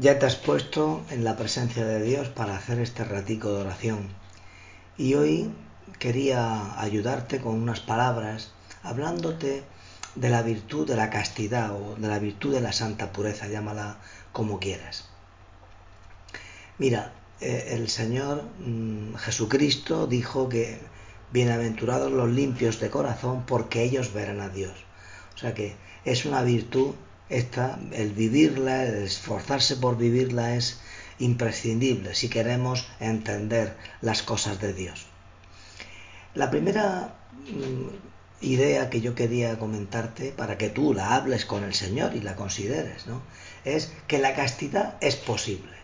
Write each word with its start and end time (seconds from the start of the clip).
Ya 0.00 0.20
te 0.20 0.26
has 0.26 0.36
puesto 0.36 1.02
en 1.10 1.24
la 1.24 1.36
presencia 1.36 1.84
de 1.84 2.00
Dios 2.00 2.28
para 2.28 2.56
hacer 2.56 2.78
este 2.78 3.02
ratico 3.02 3.52
de 3.52 3.62
oración. 3.62 4.08
Y 4.96 5.14
hoy 5.14 5.50
quería 5.98 6.80
ayudarte 6.80 7.40
con 7.40 7.60
unas 7.60 7.80
palabras 7.80 8.52
hablándote 8.84 9.64
de 10.14 10.30
la 10.30 10.42
virtud 10.42 10.86
de 10.86 10.94
la 10.94 11.10
castidad 11.10 11.72
o 11.72 11.96
de 11.96 12.06
la 12.06 12.20
virtud 12.20 12.54
de 12.54 12.60
la 12.60 12.72
santa 12.72 13.12
pureza, 13.12 13.48
llámala 13.48 13.98
como 14.30 14.60
quieras. 14.60 15.08
Mira, 16.78 17.12
eh, 17.40 17.70
el 17.72 17.88
Señor 17.88 18.44
mm, 18.60 19.16
Jesucristo 19.16 20.06
dijo 20.06 20.48
que 20.48 20.78
bienaventurados 21.32 22.12
los 22.12 22.30
limpios 22.30 22.78
de 22.78 22.88
corazón 22.88 23.42
porque 23.46 23.82
ellos 23.82 24.12
verán 24.12 24.42
a 24.42 24.48
Dios. 24.48 24.74
O 25.34 25.38
sea 25.38 25.54
que 25.54 25.74
es 26.04 26.24
una 26.24 26.42
virtud 26.42 26.94
esta, 27.28 27.78
el 27.92 28.12
vivirla, 28.12 28.84
el 28.84 29.04
esforzarse 29.04 29.76
por 29.76 29.96
vivirla 29.96 30.54
es 30.54 30.80
imprescindible 31.18 32.14
si 32.14 32.28
queremos 32.28 32.86
entender 33.00 33.76
las 34.00 34.22
cosas 34.22 34.60
de 34.60 34.72
Dios. 34.72 35.06
La 36.34 36.50
primera 36.50 37.14
mm, 37.46 38.44
idea 38.44 38.90
que 38.90 39.00
yo 39.00 39.14
quería 39.14 39.58
comentarte 39.58 40.32
para 40.32 40.56
que 40.58 40.70
tú 40.70 40.94
la 40.94 41.16
hables 41.16 41.44
con 41.44 41.64
el 41.64 41.74
Señor 41.74 42.14
y 42.14 42.20
la 42.20 42.36
consideres, 42.36 43.06
¿no? 43.06 43.22
Es 43.64 43.92
que 44.06 44.18
la 44.18 44.34
castidad 44.34 44.96
es 45.00 45.16
posible. 45.16 45.76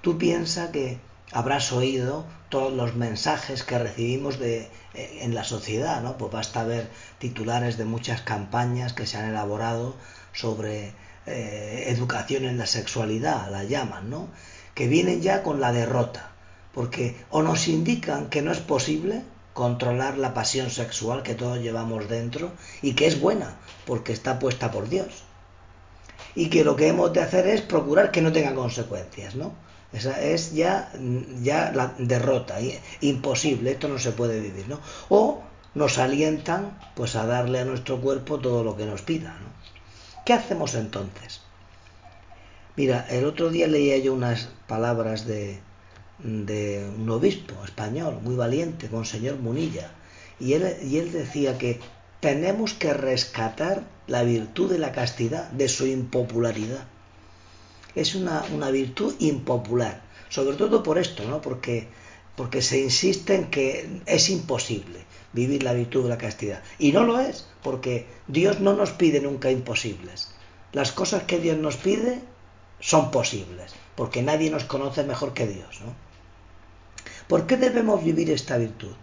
Tú 0.00 0.16
piensas 0.16 0.70
que 0.70 0.98
habrás 1.32 1.72
oído 1.72 2.24
todos 2.48 2.72
los 2.72 2.94
mensajes 2.94 3.62
que 3.62 3.78
recibimos 3.78 4.38
de, 4.38 4.70
eh, 4.94 5.18
en 5.20 5.34
la 5.34 5.44
sociedad, 5.44 6.00
¿no? 6.02 6.16
Pues 6.16 6.32
basta 6.32 6.64
ver 6.64 6.88
titulares 7.18 7.76
de 7.76 7.84
muchas 7.84 8.22
campañas 8.22 8.94
que 8.94 9.06
se 9.06 9.18
han 9.18 9.28
elaborado 9.28 9.96
sobre 10.38 10.92
eh, 11.26 11.84
educación 11.88 12.44
en 12.44 12.58
la 12.58 12.66
sexualidad, 12.66 13.50
la 13.50 13.64
llaman, 13.64 14.08
¿no? 14.08 14.28
Que 14.74 14.86
vienen 14.86 15.20
ya 15.20 15.42
con 15.42 15.60
la 15.60 15.72
derrota, 15.72 16.30
porque 16.72 17.16
o 17.30 17.42
nos 17.42 17.66
indican 17.66 18.30
que 18.30 18.40
no 18.40 18.52
es 18.52 18.60
posible 18.60 19.22
controlar 19.52 20.16
la 20.16 20.34
pasión 20.34 20.70
sexual 20.70 21.24
que 21.24 21.34
todos 21.34 21.58
llevamos 21.58 22.08
dentro 22.08 22.52
y 22.82 22.92
que 22.94 23.08
es 23.08 23.20
buena, 23.20 23.56
porque 23.84 24.12
está 24.12 24.38
puesta 24.38 24.70
por 24.70 24.88
Dios. 24.88 25.24
Y 26.36 26.50
que 26.50 26.62
lo 26.62 26.76
que 26.76 26.86
hemos 26.86 27.12
de 27.12 27.22
hacer 27.22 27.48
es 27.48 27.62
procurar 27.62 28.12
que 28.12 28.22
no 28.22 28.30
tenga 28.30 28.54
consecuencias, 28.54 29.34
¿no? 29.34 29.52
Esa 29.92 30.22
es 30.22 30.52
ya, 30.52 30.92
ya 31.42 31.72
la 31.74 31.94
derrota, 31.98 32.58
imposible, 33.00 33.72
esto 33.72 33.88
no 33.88 33.98
se 33.98 34.12
puede 34.12 34.38
vivir, 34.38 34.68
¿no? 34.68 34.78
O 35.08 35.42
nos 35.74 35.98
alientan 35.98 36.78
pues 36.94 37.16
a 37.16 37.26
darle 37.26 37.58
a 37.60 37.64
nuestro 37.64 38.00
cuerpo 38.00 38.38
todo 38.38 38.62
lo 38.62 38.76
que 38.76 38.86
nos 38.86 39.02
pida, 39.02 39.36
¿no? 39.40 39.48
¿Qué 40.28 40.34
hacemos 40.34 40.74
entonces? 40.74 41.40
Mira, 42.76 43.06
el 43.08 43.24
otro 43.24 43.48
día 43.48 43.66
leía 43.66 43.96
yo 43.96 44.12
unas 44.12 44.50
palabras 44.66 45.24
de, 45.26 45.58
de 46.18 46.86
un 46.98 47.08
obispo 47.08 47.54
español 47.64 48.18
muy 48.22 48.36
valiente, 48.36 48.90
Monseñor 48.90 49.38
Munilla, 49.38 49.90
y 50.38 50.52
él, 50.52 50.76
y 50.82 50.98
él 50.98 51.12
decía 51.12 51.56
que 51.56 51.80
tenemos 52.20 52.74
que 52.74 52.92
rescatar 52.92 53.84
la 54.06 54.22
virtud 54.22 54.70
de 54.70 54.78
la 54.78 54.92
castidad, 54.92 55.50
de 55.52 55.66
su 55.66 55.86
impopularidad. 55.86 56.86
Es 57.94 58.14
una, 58.14 58.44
una 58.54 58.70
virtud 58.70 59.14
impopular, 59.20 60.02
sobre 60.28 60.58
todo 60.58 60.82
por 60.82 60.98
esto, 60.98 61.26
¿no? 61.26 61.40
Porque, 61.40 61.88
porque 62.36 62.60
se 62.60 62.78
insiste 62.82 63.34
en 63.34 63.46
que 63.46 64.02
es 64.04 64.28
imposible 64.28 65.06
vivir 65.32 65.62
la 65.62 65.72
virtud 65.72 66.04
de 66.04 66.08
la 66.08 66.18
castidad. 66.18 66.62
Y 66.78 66.92
no 66.92 67.04
lo 67.04 67.20
es, 67.20 67.46
porque 67.62 68.06
Dios 68.26 68.60
no 68.60 68.74
nos 68.74 68.92
pide 68.92 69.20
nunca 69.20 69.50
imposibles. 69.50 70.30
Las 70.72 70.92
cosas 70.92 71.24
que 71.24 71.38
Dios 71.38 71.58
nos 71.58 71.76
pide 71.76 72.20
son 72.80 73.10
posibles, 73.10 73.74
porque 73.94 74.22
nadie 74.22 74.50
nos 74.50 74.64
conoce 74.64 75.02
mejor 75.04 75.34
que 75.34 75.46
Dios. 75.46 75.80
¿no? 75.80 75.94
¿Por 77.26 77.46
qué 77.46 77.56
debemos 77.56 78.02
vivir 78.04 78.30
esta 78.30 78.56
virtud? 78.56 78.94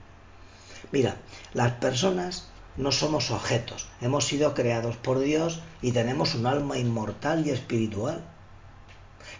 Mira, 0.92 1.18
las 1.54 1.74
personas 1.74 2.48
no 2.78 2.92
somos 2.92 3.32
objetos, 3.32 3.88
hemos 4.02 4.26
sido 4.26 4.54
creados 4.54 4.98
por 4.98 5.20
Dios 5.20 5.62
y 5.82 5.92
tenemos 5.92 6.36
un 6.36 6.46
alma 6.46 6.78
inmortal 6.78 7.46
y 7.46 7.52
espiritual. 7.52 8.24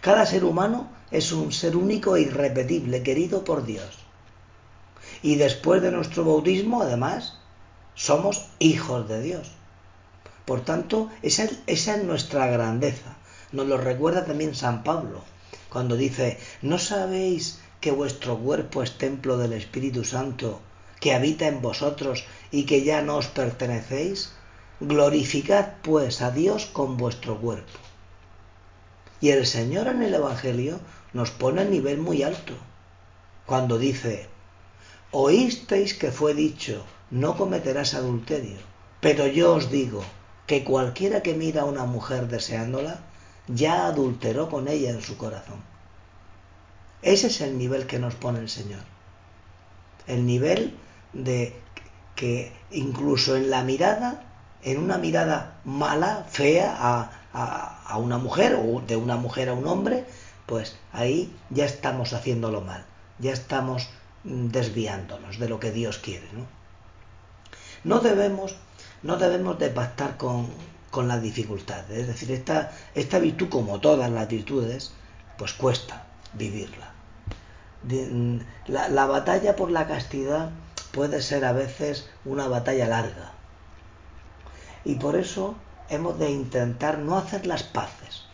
Cada 0.00 0.26
ser 0.26 0.44
humano 0.44 0.90
es 1.10 1.32
un 1.32 1.52
ser 1.52 1.76
único 1.76 2.16
e 2.16 2.22
irrepetible, 2.22 3.02
querido 3.02 3.44
por 3.44 3.64
Dios. 3.64 4.05
Y 5.26 5.34
después 5.34 5.82
de 5.82 5.90
nuestro 5.90 6.24
bautismo, 6.24 6.82
además, 6.82 7.34
somos 7.96 8.46
hijos 8.60 9.08
de 9.08 9.20
Dios. 9.20 9.50
Por 10.44 10.60
tanto, 10.60 11.10
esa, 11.20 11.48
esa 11.66 11.96
es 11.96 12.04
nuestra 12.04 12.46
grandeza. 12.46 13.16
Nos 13.50 13.66
lo 13.66 13.76
recuerda 13.76 14.24
también 14.24 14.54
San 14.54 14.84
Pablo, 14.84 15.24
cuando 15.68 15.96
dice, 15.96 16.38
¿no 16.62 16.78
sabéis 16.78 17.58
que 17.80 17.90
vuestro 17.90 18.38
cuerpo 18.38 18.84
es 18.84 18.98
templo 18.98 19.36
del 19.36 19.54
Espíritu 19.54 20.04
Santo, 20.04 20.60
que 21.00 21.12
habita 21.12 21.48
en 21.48 21.60
vosotros 21.60 22.22
y 22.52 22.62
que 22.62 22.84
ya 22.84 23.02
no 23.02 23.16
os 23.16 23.26
pertenecéis? 23.26 24.30
Glorificad 24.78 25.70
pues 25.82 26.22
a 26.22 26.30
Dios 26.30 26.66
con 26.66 26.96
vuestro 26.96 27.40
cuerpo. 27.40 27.80
Y 29.20 29.30
el 29.30 29.44
Señor 29.44 29.88
en 29.88 30.04
el 30.04 30.14
Evangelio 30.14 30.78
nos 31.14 31.32
pone 31.32 31.62
a 31.62 31.64
nivel 31.64 31.98
muy 31.98 32.22
alto, 32.22 32.52
cuando 33.44 33.76
dice, 33.76 34.28
Oísteis 35.10 35.94
que 35.94 36.10
fue 36.10 36.34
dicho, 36.34 36.84
no 37.10 37.36
cometerás 37.36 37.94
adulterio. 37.94 38.58
Pero 39.00 39.26
yo 39.26 39.54
os 39.54 39.70
digo 39.70 40.02
que 40.46 40.64
cualquiera 40.64 41.22
que 41.22 41.34
mira 41.34 41.62
a 41.62 41.66
una 41.66 41.84
mujer 41.84 42.28
deseándola, 42.28 43.00
ya 43.46 43.86
adulteró 43.86 44.48
con 44.48 44.68
ella 44.68 44.90
en 44.90 45.02
su 45.02 45.16
corazón. 45.16 45.62
Ese 47.02 47.28
es 47.28 47.40
el 47.40 47.56
nivel 47.58 47.86
que 47.86 47.98
nos 47.98 48.14
pone 48.14 48.40
el 48.40 48.48
Señor. 48.48 48.82
El 50.06 50.26
nivel 50.26 50.76
de 51.12 51.54
que 52.14 52.52
incluso 52.70 53.36
en 53.36 53.50
la 53.50 53.62
mirada, 53.62 54.24
en 54.62 54.78
una 54.78 54.98
mirada 54.98 55.60
mala, 55.64 56.26
fea 56.28 56.74
a, 57.32 57.96
una 57.98 58.18
mujer 58.18 58.54
o 58.54 58.80
de 58.80 58.96
una 58.96 59.16
mujer 59.16 59.50
a 59.50 59.54
un 59.54 59.66
hombre, 59.66 60.04
pues 60.46 60.76
ahí 60.92 61.32
ya 61.50 61.64
estamos 61.64 62.12
haciéndolo 62.12 62.60
mal, 62.60 62.84
ya 63.18 63.32
estamos 63.32 63.88
desviándonos 64.26 65.38
de 65.38 65.48
lo 65.48 65.60
que 65.60 65.70
Dios 65.70 65.98
quiere. 65.98 66.26
¿no? 66.32 66.46
no 67.86 68.00
debemos, 68.00 68.56
no 69.02 69.16
debemos 69.16 69.58
de 69.58 69.70
pactar 69.70 70.16
con, 70.16 70.48
con 70.90 71.06
las 71.06 71.22
dificultades. 71.22 71.98
Es 71.98 72.06
decir, 72.08 72.32
esta, 72.32 72.72
esta 72.94 73.20
virtud, 73.20 73.48
como 73.48 73.80
todas 73.80 74.10
las 74.10 74.28
virtudes, 74.28 74.92
pues 75.38 75.52
cuesta 75.52 76.04
vivirla. 76.32 76.92
La, 78.66 78.88
la 78.88 79.06
batalla 79.06 79.54
por 79.54 79.70
la 79.70 79.86
castidad 79.86 80.50
puede 80.90 81.22
ser 81.22 81.44
a 81.44 81.52
veces 81.52 82.10
una 82.24 82.48
batalla 82.48 82.88
larga. 82.88 83.32
Y 84.84 84.96
por 84.96 85.14
eso 85.14 85.54
hemos 85.88 86.18
de 86.18 86.30
intentar 86.30 86.98
no 86.98 87.16
hacer 87.16 87.46
las 87.46 87.62
paces 87.62 88.24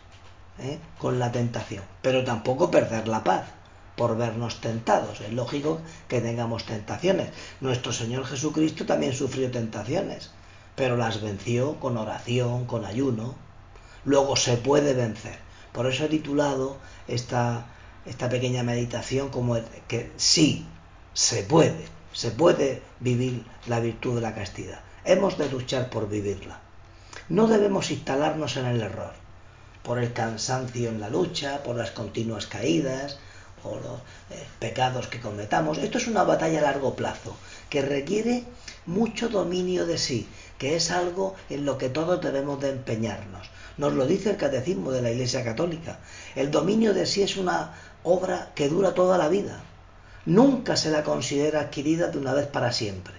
¿eh? 0.58 0.78
con 0.98 1.18
la 1.18 1.30
tentación, 1.30 1.84
pero 2.00 2.24
tampoco 2.24 2.70
perder 2.70 3.06
la 3.08 3.22
paz 3.22 3.44
por 4.02 4.16
vernos 4.16 4.60
tentados. 4.60 5.20
Es 5.20 5.32
lógico 5.32 5.80
que 6.08 6.20
tengamos 6.20 6.66
tentaciones. 6.66 7.28
Nuestro 7.60 7.92
Señor 7.92 8.24
Jesucristo 8.26 8.84
también 8.84 9.12
sufrió 9.12 9.48
tentaciones, 9.52 10.32
pero 10.74 10.96
las 10.96 11.22
venció 11.22 11.78
con 11.78 11.96
oración, 11.96 12.64
con 12.64 12.84
ayuno. 12.84 13.36
Luego 14.04 14.34
se 14.34 14.56
puede 14.56 14.92
vencer. 14.94 15.38
Por 15.70 15.86
eso 15.86 16.04
he 16.04 16.08
titulado 16.08 16.78
esta, 17.06 17.66
esta 18.04 18.28
pequeña 18.28 18.64
meditación 18.64 19.28
como 19.28 19.56
que 19.86 20.10
sí, 20.16 20.66
se 21.14 21.44
puede, 21.44 21.84
se 22.12 22.32
puede 22.32 22.82
vivir 22.98 23.44
la 23.68 23.78
virtud 23.78 24.16
de 24.16 24.22
la 24.22 24.34
castidad. 24.34 24.80
Hemos 25.04 25.38
de 25.38 25.48
luchar 25.48 25.90
por 25.90 26.08
vivirla. 26.08 26.58
No 27.28 27.46
debemos 27.46 27.92
instalarnos 27.92 28.56
en 28.56 28.66
el 28.66 28.82
error, 28.82 29.12
por 29.84 30.00
el 30.00 30.12
cansancio 30.12 30.88
en 30.88 30.98
la 30.98 31.08
lucha, 31.08 31.62
por 31.62 31.76
las 31.76 31.92
continuas 31.92 32.48
caídas, 32.48 33.20
o 33.64 33.76
los 33.76 34.00
eh, 34.30 34.44
pecados 34.58 35.06
que 35.08 35.20
cometamos. 35.20 35.78
Esto 35.78 35.98
es 35.98 36.06
una 36.06 36.24
batalla 36.24 36.60
a 36.60 36.62
largo 36.62 36.94
plazo 36.94 37.36
que 37.70 37.82
requiere 37.82 38.44
mucho 38.86 39.28
dominio 39.28 39.86
de 39.86 39.98
sí, 39.98 40.28
que 40.58 40.76
es 40.76 40.90
algo 40.90 41.34
en 41.50 41.64
lo 41.64 41.78
que 41.78 41.88
todos 41.88 42.20
debemos 42.20 42.60
de 42.60 42.70
empeñarnos. 42.70 43.50
Nos 43.78 43.94
lo 43.94 44.06
dice 44.06 44.30
el 44.30 44.36
catecismo 44.36 44.90
de 44.90 45.02
la 45.02 45.10
Iglesia 45.10 45.44
Católica. 45.44 45.98
El 46.34 46.50
dominio 46.50 46.94
de 46.94 47.06
sí 47.06 47.22
es 47.22 47.36
una 47.36 47.74
obra 48.02 48.52
que 48.54 48.68
dura 48.68 48.94
toda 48.94 49.18
la 49.18 49.28
vida. 49.28 49.62
Nunca 50.26 50.76
se 50.76 50.90
la 50.90 51.02
considera 51.02 51.60
adquirida 51.60 52.08
de 52.08 52.18
una 52.18 52.34
vez 52.34 52.46
para 52.46 52.72
siempre. 52.72 53.14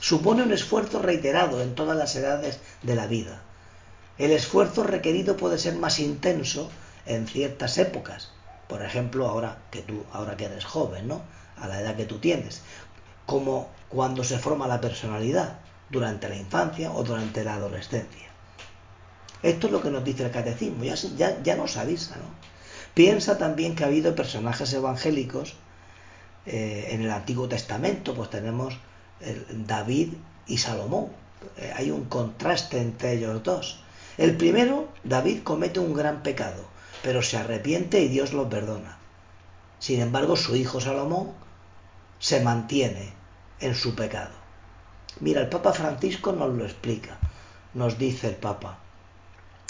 Supone 0.00 0.42
un 0.42 0.52
esfuerzo 0.52 1.02
reiterado 1.02 1.60
en 1.60 1.74
todas 1.74 1.96
las 1.96 2.14
edades 2.14 2.60
de 2.82 2.94
la 2.94 3.06
vida. 3.06 3.42
El 4.16 4.30
esfuerzo 4.30 4.84
requerido 4.84 5.36
puede 5.36 5.58
ser 5.58 5.74
más 5.74 5.98
intenso 5.98 6.70
en 7.06 7.26
ciertas 7.26 7.78
épocas, 7.78 8.30
por 8.68 8.82
ejemplo, 8.82 9.28
ahora 9.28 9.58
que 9.70 9.82
tú, 9.82 10.04
ahora 10.12 10.36
que 10.36 10.44
eres 10.44 10.64
joven, 10.64 11.08
¿no? 11.08 11.22
A 11.56 11.66
la 11.66 11.80
edad 11.80 11.96
que 11.96 12.04
tú 12.04 12.18
tienes, 12.18 12.62
como 13.26 13.70
cuando 13.88 14.22
se 14.24 14.38
forma 14.38 14.68
la 14.68 14.80
personalidad, 14.80 15.58
durante 15.90 16.28
la 16.28 16.36
infancia 16.36 16.92
o 16.92 17.02
durante 17.02 17.44
la 17.44 17.54
adolescencia. 17.54 18.28
Esto 19.42 19.68
es 19.68 19.72
lo 19.72 19.80
que 19.80 19.90
nos 19.90 20.04
dice 20.04 20.24
el 20.24 20.30
catecismo, 20.30 20.84
ya, 20.84 21.42
ya, 21.42 21.56
nos 21.56 21.76
avisa, 21.76 22.16
¿no? 22.16 22.28
Piensa 22.94 23.38
también 23.38 23.74
que 23.74 23.84
ha 23.84 23.86
habido 23.86 24.14
personajes 24.14 24.72
evangélicos 24.72 25.54
eh, 26.46 26.88
en 26.90 27.02
el 27.02 27.10
Antiguo 27.10 27.48
Testamento, 27.48 28.14
pues 28.14 28.30
tenemos 28.30 28.76
David 29.50 30.14
y 30.46 30.58
Salomón. 30.58 31.08
Eh, 31.56 31.72
hay 31.74 31.90
un 31.90 32.06
contraste 32.06 32.80
entre 32.80 33.14
ellos 33.14 33.42
dos. 33.42 33.80
El 34.16 34.36
primero, 34.36 34.88
David 35.04 35.42
comete 35.44 35.78
un 35.78 35.94
gran 35.94 36.22
pecado, 36.22 36.64
pero 37.02 37.22
se 37.22 37.36
arrepiente 37.36 38.00
y 38.00 38.08
Dios 38.08 38.32
lo 38.32 38.48
perdona. 38.48 38.98
Sin 39.78 40.00
embargo, 40.00 40.36
su 40.36 40.56
hijo 40.56 40.80
Salomón 40.80 41.32
se 42.18 42.40
mantiene 42.40 43.12
en 43.60 43.74
su 43.74 43.94
pecado. 43.94 44.34
Mira, 45.20 45.40
el 45.40 45.48
Papa 45.48 45.72
Francisco 45.72 46.32
nos 46.32 46.54
lo 46.54 46.64
explica. 46.64 47.18
Nos 47.74 47.98
dice 47.98 48.28
el 48.28 48.36
Papa, 48.36 48.78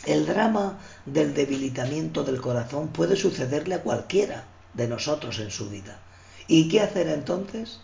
el 0.06 0.26
drama 0.26 0.78
del 1.04 1.34
debilitamiento 1.34 2.22
del 2.22 2.40
corazón 2.40 2.88
puede 2.88 3.16
sucederle 3.16 3.74
a 3.74 3.82
cualquiera 3.82 4.44
de 4.74 4.88
nosotros 4.88 5.38
en 5.40 5.50
su 5.50 5.68
vida. 5.68 5.98
¿Y 6.46 6.68
qué 6.68 6.80
hacer 6.80 7.08
entonces? 7.08 7.80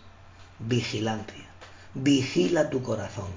Vigilancia. 0.59 1.45
Vigila 1.93 2.69
tu 2.69 2.81
corazón. 2.81 3.29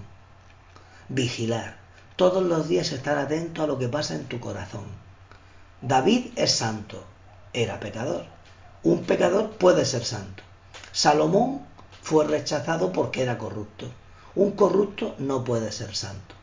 Vigilar. 1.08 1.76
Todos 2.16 2.42
los 2.42 2.68
días 2.68 2.92
estar 2.92 3.18
atento 3.18 3.62
a 3.62 3.66
lo 3.66 3.78
que 3.78 3.88
pasa 3.88 4.14
en 4.14 4.24
tu 4.24 4.40
corazón. 4.40 4.86
David 5.80 6.32
es 6.34 6.50
santo. 6.50 7.04
Era 7.52 7.78
pecador. 7.78 8.24
Un 8.82 9.04
pecador 9.04 9.50
puede 9.58 9.84
ser 9.84 10.04
santo. 10.04 10.42
Salomón 10.90 11.60
fue 12.02 12.26
rechazado 12.26 12.90
porque 12.90 13.22
era 13.22 13.38
corrupto. 13.38 13.86
Un 14.34 14.52
corrupto 14.52 15.14
no 15.18 15.44
puede 15.44 15.70
ser 15.70 15.94
santo. 15.94 16.34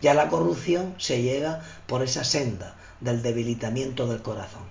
Ya 0.00 0.14
la 0.14 0.28
corrupción 0.28 0.94
se 0.98 1.22
llega 1.22 1.60
por 1.88 2.04
esa 2.04 2.22
senda 2.22 2.76
del 3.00 3.20
debilitamiento 3.20 4.06
del 4.06 4.22
corazón. 4.22 4.62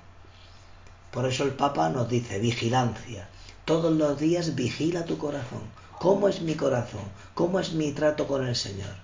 Por 1.12 1.26
eso 1.26 1.44
el 1.44 1.52
Papa 1.52 1.90
nos 1.90 2.08
dice, 2.08 2.40
vigilancia. 2.40 3.28
Todos 3.66 3.92
los 3.92 4.18
días 4.18 4.56
vigila 4.56 5.04
tu 5.04 5.18
corazón. 5.18 5.64
¿Cómo 6.00 6.30
es 6.30 6.42
mi 6.42 6.56
corazón? 6.56 7.04
¿Cómo 7.34 7.60
es 7.60 7.74
mi 7.74 7.92
trato 7.92 8.26
con 8.26 8.48
el 8.48 8.56
Señor? 8.56 8.96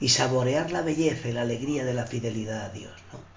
Y 0.00 0.08
saborear 0.08 0.70
la 0.70 0.80
belleza 0.80 1.28
y 1.28 1.32
la 1.32 1.42
alegría 1.42 1.84
de 1.84 1.92
la 1.92 2.06
fidelidad 2.06 2.62
a 2.62 2.70
Dios. 2.70 2.92
¿no? 3.12 3.33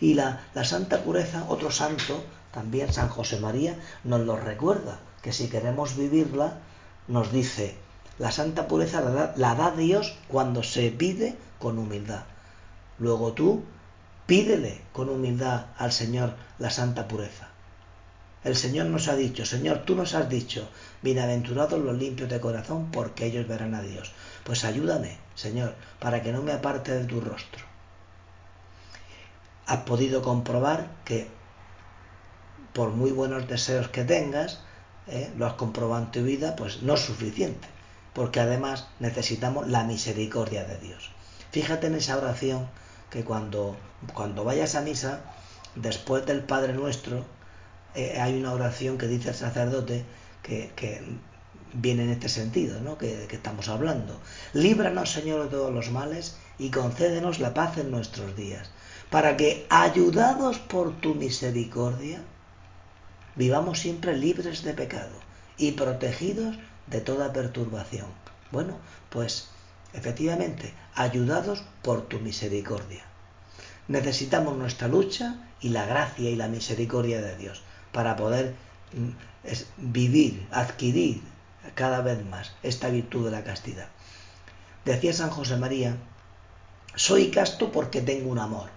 Y 0.00 0.14
la, 0.14 0.46
la 0.54 0.64
santa 0.64 1.02
pureza, 1.02 1.44
otro 1.48 1.70
santo, 1.70 2.22
también 2.52 2.92
San 2.92 3.08
José 3.08 3.38
María, 3.40 3.78
nos 4.04 4.20
lo 4.20 4.36
recuerda, 4.36 4.98
que 5.22 5.32
si 5.32 5.48
queremos 5.48 5.96
vivirla, 5.96 6.58
nos 7.08 7.32
dice, 7.32 7.76
la 8.18 8.32
santa 8.32 8.66
pureza 8.66 9.00
la 9.36 9.54
da, 9.54 9.70
Dios 9.72 10.16
cuando 10.28 10.62
se 10.62 10.90
pide 10.90 11.36
con 11.58 11.78
humildad. 11.78 12.24
Luego 12.98 13.32
tú 13.32 13.62
pídele 14.26 14.80
con 14.92 15.10
humildad 15.10 15.66
al 15.76 15.92
Señor 15.92 16.34
la 16.58 16.70
santa 16.70 17.08
pureza. 17.08 17.48
El 18.42 18.56
Señor 18.56 18.86
nos 18.86 19.08
ha 19.08 19.16
dicho, 19.16 19.44
Señor, 19.44 19.80
tú 19.84 19.94
nos 19.96 20.14
has 20.14 20.28
dicho, 20.30 20.68
bienaventurados 21.02 21.80
los 21.80 21.96
limpios 21.98 22.30
de 22.30 22.40
corazón, 22.40 22.90
porque 22.90 23.26
ellos 23.26 23.48
verán 23.48 23.74
a 23.74 23.82
Dios. 23.82 24.12
Pues 24.44 24.64
ayúdame, 24.64 25.18
Señor, 25.34 25.74
para 25.98 26.22
que 26.22 26.32
no 26.32 26.42
me 26.42 26.52
aparte 26.52 26.92
de 26.92 27.04
tu 27.04 27.20
rostro. 27.20 27.64
Has 29.66 29.80
podido 29.80 30.22
comprobar 30.22 30.90
que 31.04 31.28
por 32.72 32.90
muy 32.90 33.10
buenos 33.10 33.48
deseos 33.48 33.88
que 33.88 34.04
tengas, 34.04 34.60
eh, 35.06 35.32
lo 35.36 35.46
has 35.46 35.54
comprobado 35.54 36.04
en 36.04 36.10
tu 36.10 36.22
vida, 36.22 36.56
pues 36.56 36.82
no 36.82 36.94
es 36.94 37.00
suficiente 37.00 37.68
porque 38.16 38.40
además 38.40 38.86
necesitamos 38.98 39.68
la 39.68 39.84
misericordia 39.84 40.64
de 40.64 40.78
Dios. 40.78 41.10
Fíjate 41.52 41.88
en 41.88 41.96
esa 41.96 42.16
oración 42.16 42.66
que 43.10 43.24
cuando, 43.24 43.76
cuando 44.14 44.42
vayas 44.42 44.74
a 44.74 44.80
misa, 44.80 45.20
después 45.74 46.24
del 46.24 46.40
Padre 46.40 46.72
Nuestro, 46.72 47.26
eh, 47.94 48.18
hay 48.18 48.40
una 48.40 48.54
oración 48.54 48.96
que 48.96 49.06
dice 49.06 49.28
el 49.28 49.34
sacerdote 49.34 50.06
que, 50.42 51.04
viene 51.74 52.04
en 52.04 52.10
este 52.10 52.30
sentido, 52.30 52.80
¿no? 52.80 52.96
que, 52.96 53.26
que 53.28 53.36
estamos 53.36 53.68
hablando. 53.68 54.18
Líbranos, 54.54 55.12
Señor, 55.12 55.42
de 55.42 55.50
todos 55.50 55.74
los 55.74 55.90
males 55.90 56.38
y 56.58 56.70
concédenos 56.70 57.38
la 57.38 57.52
paz 57.52 57.76
en 57.76 57.90
nuestros 57.90 58.34
días, 58.34 58.70
para 59.10 59.36
que, 59.36 59.66
ayudados 59.70 60.58
por 60.58 61.00
tu 61.00 61.14
misericordia, 61.14 62.22
vivamos 63.36 63.80
siempre 63.80 64.16
libres 64.16 64.62
de 64.62 64.74
pecado 64.74 65.18
y 65.56 65.72
protegidos 65.72 66.56
de 66.86 67.00
toda 67.00 67.32
perturbación. 67.32 68.06
Bueno, 68.50 68.78
pues 69.10 69.48
efectivamente, 69.92 70.74
ayudados 70.94 71.62
por 71.82 72.02
tu 72.02 72.18
misericordia. 72.20 73.04
Necesitamos 73.88 74.56
nuestra 74.56 74.88
lucha 74.88 75.36
y 75.60 75.70
la 75.70 75.86
gracia 75.86 76.28
y 76.28 76.36
la 76.36 76.48
misericordia 76.48 77.20
de 77.20 77.36
Dios 77.36 77.62
para 77.92 78.16
poder 78.16 78.54
mm, 78.92 79.92
vivir, 79.92 80.46
adquirir 80.50 81.22
cada 81.74 82.00
vez 82.00 82.24
más 82.24 82.52
esta 82.62 82.88
virtud 82.88 83.26
de 83.26 83.30
la 83.30 83.44
castidad. 83.44 83.88
Decía 84.84 85.12
San 85.12 85.30
José 85.30 85.56
María, 85.56 85.96
soy 86.94 87.30
casto 87.30 87.72
porque 87.72 88.00
tengo 88.00 88.30
un 88.30 88.38
amor. 88.38 88.75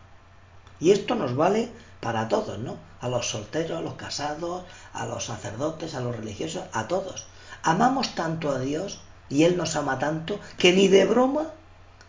Y 0.79 0.91
esto 0.91 1.15
nos 1.15 1.35
vale 1.35 1.69
para 1.99 2.27
todos, 2.27 2.59
¿no? 2.59 2.77
A 3.01 3.09
los 3.09 3.29
solteros, 3.29 3.77
a 3.77 3.81
los 3.81 3.95
casados, 3.95 4.63
a 4.93 5.05
los 5.05 5.25
sacerdotes, 5.25 5.95
a 5.95 6.01
los 6.01 6.15
religiosos, 6.15 6.63
a 6.73 6.87
todos. 6.87 7.27
Amamos 7.63 8.15
tanto 8.15 8.51
a 8.51 8.59
Dios 8.59 9.01
y 9.29 9.43
Él 9.43 9.57
nos 9.57 9.75
ama 9.75 9.99
tanto 9.99 10.39
que 10.57 10.73
ni 10.73 10.87
de 10.87 11.05
broma 11.05 11.51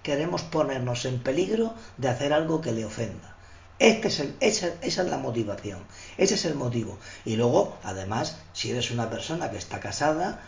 queremos 0.02 0.42
ponernos 0.42 1.04
en 1.04 1.22
peligro 1.22 1.74
de 1.98 2.08
hacer 2.08 2.32
algo 2.32 2.60
que 2.60 2.72
le 2.72 2.84
ofenda. 2.84 3.36
Este 3.78 4.08
es 4.08 4.20
el, 4.20 4.36
esa, 4.40 4.68
es 4.82 4.96
la 4.98 5.16
motivación, 5.16 5.80
ese 6.18 6.34
es 6.34 6.44
el 6.44 6.54
motivo. 6.54 6.98
Y 7.24 7.36
luego, 7.36 7.78
además, 7.82 8.36
si 8.52 8.70
eres 8.70 8.90
una 8.90 9.08
persona 9.08 9.50
que 9.50 9.56
está 9.56 9.80
casada, 9.80 10.40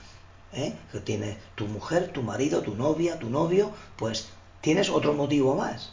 ¿eh? 0.53 0.75
que 0.93 1.01
tiene 1.01 1.39
tu 1.55 1.67
mujer, 1.67 2.13
tu 2.13 2.23
marido, 2.23 2.61
tu 2.61 2.75
novia, 2.75 3.19
tu 3.19 3.31
novio, 3.31 3.73
pues 3.97 4.29
tienes 4.61 4.91
otro 4.91 5.15
motivo 5.15 5.55
más. 5.55 5.93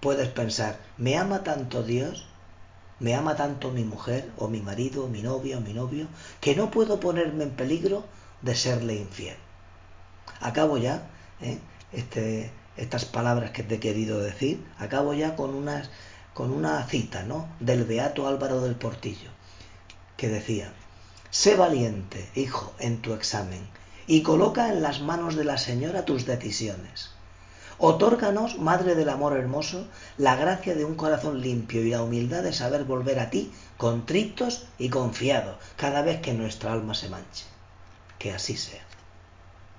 Puedes 0.00 0.28
pensar, 0.28 0.78
¿me 0.96 1.16
ama 1.16 1.42
tanto 1.42 1.82
Dios 1.82 2.28
me 3.00 3.14
ama 3.14 3.36
tanto 3.36 3.70
mi 3.70 3.84
mujer 3.84 4.30
o 4.38 4.48
mi 4.48 4.60
marido 4.60 5.04
o 5.04 5.08
mi 5.08 5.22
novia 5.22 5.58
o 5.58 5.60
mi 5.60 5.72
novio 5.72 6.08
que 6.40 6.56
no 6.56 6.70
puedo 6.70 6.98
ponerme 6.98 7.44
en 7.44 7.50
peligro 7.50 8.04
de 8.42 8.54
serle 8.54 8.96
infiel. 8.96 9.36
Acabo 10.40 10.78
ya 10.78 11.08
¿eh? 11.40 11.58
este, 11.92 12.50
estas 12.76 13.04
palabras 13.04 13.52
que 13.52 13.62
te 13.62 13.76
he 13.76 13.80
querido 13.80 14.20
decir, 14.20 14.64
acabo 14.78 15.14
ya 15.14 15.36
con, 15.36 15.54
unas, 15.54 15.90
con 16.34 16.50
una 16.50 16.84
cita 16.86 17.22
¿no? 17.22 17.48
del 17.60 17.84
beato 17.84 18.26
Álvaro 18.26 18.60
del 18.60 18.74
Portillo, 18.74 19.30
que 20.16 20.28
decía, 20.28 20.72
sé 21.30 21.54
valiente, 21.56 22.28
hijo, 22.34 22.74
en 22.78 23.00
tu 23.00 23.14
examen, 23.14 23.66
y 24.06 24.22
coloca 24.22 24.72
en 24.72 24.82
las 24.82 25.00
manos 25.00 25.36
de 25.36 25.44
la 25.44 25.58
Señora 25.58 26.04
tus 26.04 26.26
decisiones 26.26 27.10
Otórganos, 27.80 28.58
Madre 28.58 28.96
del 28.96 29.08
Amor 29.08 29.36
Hermoso, 29.36 29.86
la 30.16 30.34
gracia 30.34 30.74
de 30.74 30.84
un 30.84 30.96
corazón 30.96 31.40
limpio 31.40 31.84
y 31.84 31.90
la 31.90 32.02
humildad 32.02 32.42
de 32.42 32.52
saber 32.52 32.82
volver 32.82 33.20
a 33.20 33.30
ti 33.30 33.52
contritos 33.76 34.64
y 34.78 34.88
confiados 34.88 35.56
cada 35.76 36.02
vez 36.02 36.20
que 36.20 36.34
nuestra 36.34 36.72
alma 36.72 36.94
se 36.94 37.08
manche. 37.08 37.44
Que 38.18 38.32
así 38.32 38.56
sea. 38.56 38.87